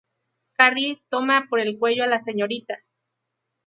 [0.53, 2.79] Carrie toma por el cuello a la Srta.